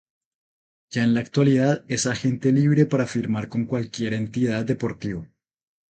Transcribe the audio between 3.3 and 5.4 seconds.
con cualquier entidad deportiva.